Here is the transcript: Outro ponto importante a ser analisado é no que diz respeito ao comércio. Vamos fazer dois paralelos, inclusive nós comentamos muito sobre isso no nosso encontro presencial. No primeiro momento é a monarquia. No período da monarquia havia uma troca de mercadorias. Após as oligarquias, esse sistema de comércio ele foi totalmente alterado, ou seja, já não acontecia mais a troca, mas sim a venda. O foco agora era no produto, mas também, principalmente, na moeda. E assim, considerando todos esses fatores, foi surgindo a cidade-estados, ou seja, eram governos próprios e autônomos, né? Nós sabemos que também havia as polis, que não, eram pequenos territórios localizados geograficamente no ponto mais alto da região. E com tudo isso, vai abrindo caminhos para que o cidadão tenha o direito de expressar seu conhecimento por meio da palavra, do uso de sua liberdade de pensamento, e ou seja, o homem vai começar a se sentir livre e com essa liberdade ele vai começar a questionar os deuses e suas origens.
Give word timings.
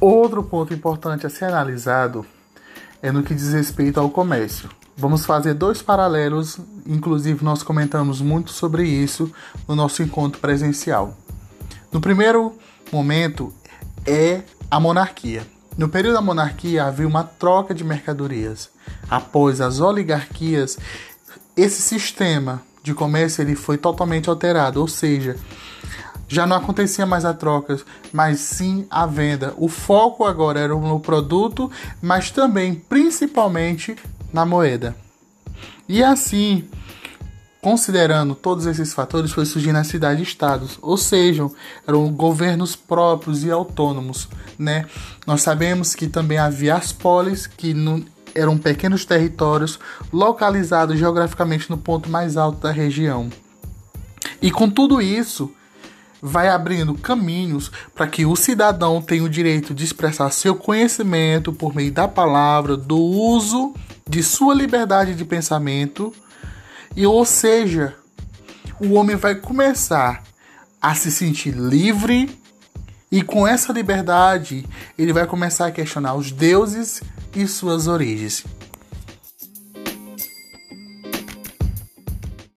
Outro 0.00 0.42
ponto 0.42 0.72
importante 0.72 1.26
a 1.26 1.30
ser 1.30 1.44
analisado 1.44 2.24
é 3.02 3.12
no 3.12 3.22
que 3.22 3.34
diz 3.34 3.52
respeito 3.52 4.00
ao 4.00 4.08
comércio. 4.08 4.70
Vamos 4.96 5.26
fazer 5.26 5.52
dois 5.52 5.82
paralelos, 5.82 6.58
inclusive 6.86 7.44
nós 7.44 7.62
comentamos 7.62 8.22
muito 8.22 8.50
sobre 8.50 8.82
isso 8.88 9.30
no 9.68 9.76
nosso 9.76 10.02
encontro 10.02 10.40
presencial. 10.40 11.14
No 11.92 12.00
primeiro 12.00 12.54
momento 12.90 13.52
é 14.06 14.42
a 14.70 14.80
monarquia. 14.80 15.46
No 15.76 15.88
período 15.88 16.14
da 16.14 16.22
monarquia 16.22 16.84
havia 16.84 17.06
uma 17.06 17.24
troca 17.24 17.74
de 17.74 17.84
mercadorias. 17.84 18.70
Após 19.08 19.60
as 19.60 19.80
oligarquias, 19.80 20.78
esse 21.54 21.82
sistema 21.82 22.62
de 22.82 22.94
comércio 22.94 23.42
ele 23.42 23.54
foi 23.54 23.76
totalmente 23.76 24.30
alterado, 24.30 24.80
ou 24.80 24.88
seja, 24.88 25.36
já 26.30 26.46
não 26.46 26.56
acontecia 26.56 27.04
mais 27.04 27.24
a 27.24 27.34
troca, 27.34 27.76
mas 28.12 28.38
sim 28.38 28.86
a 28.88 29.04
venda. 29.04 29.52
O 29.56 29.68
foco 29.68 30.24
agora 30.24 30.60
era 30.60 30.72
no 30.72 31.00
produto, 31.00 31.68
mas 32.00 32.30
também, 32.30 32.72
principalmente, 32.72 33.96
na 34.32 34.46
moeda. 34.46 34.94
E 35.88 36.04
assim, 36.04 36.68
considerando 37.60 38.36
todos 38.36 38.64
esses 38.66 38.94
fatores, 38.94 39.32
foi 39.32 39.44
surgindo 39.44 39.78
a 39.78 39.82
cidade-estados, 39.82 40.78
ou 40.80 40.96
seja, 40.96 41.50
eram 41.84 42.08
governos 42.12 42.76
próprios 42.76 43.42
e 43.42 43.50
autônomos, 43.50 44.28
né? 44.56 44.86
Nós 45.26 45.42
sabemos 45.42 45.96
que 45.96 46.06
também 46.06 46.38
havia 46.38 46.76
as 46.76 46.92
polis, 46.92 47.48
que 47.48 47.74
não, 47.74 48.04
eram 48.36 48.56
pequenos 48.56 49.04
territórios 49.04 49.80
localizados 50.12 50.96
geograficamente 50.96 51.68
no 51.68 51.76
ponto 51.76 52.08
mais 52.08 52.36
alto 52.36 52.60
da 52.60 52.70
região. 52.70 53.28
E 54.40 54.48
com 54.52 54.70
tudo 54.70 55.02
isso, 55.02 55.52
vai 56.22 56.48
abrindo 56.48 56.94
caminhos 56.94 57.70
para 57.94 58.06
que 58.06 58.26
o 58.26 58.36
cidadão 58.36 59.00
tenha 59.00 59.24
o 59.24 59.28
direito 59.28 59.74
de 59.74 59.84
expressar 59.84 60.30
seu 60.30 60.54
conhecimento 60.54 61.52
por 61.52 61.74
meio 61.74 61.92
da 61.92 62.06
palavra, 62.06 62.76
do 62.76 62.98
uso 62.98 63.74
de 64.08 64.22
sua 64.22 64.54
liberdade 64.54 65.14
de 65.14 65.24
pensamento, 65.24 66.12
e 66.96 67.06
ou 67.06 67.24
seja, 67.24 67.94
o 68.80 68.94
homem 68.94 69.16
vai 69.16 69.34
começar 69.34 70.22
a 70.80 70.94
se 70.94 71.12
sentir 71.12 71.52
livre 71.52 72.28
e 73.12 73.22
com 73.22 73.46
essa 73.46 73.72
liberdade 73.72 74.64
ele 74.98 75.12
vai 75.12 75.26
começar 75.26 75.66
a 75.66 75.70
questionar 75.70 76.14
os 76.14 76.32
deuses 76.32 77.02
e 77.34 77.46
suas 77.46 77.86
origens. 77.86 78.44